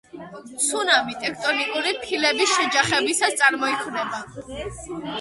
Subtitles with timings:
[0.67, 4.27] ცუნამი ტექტონიკური ფილების შეჯახებისას წარმოიქმნება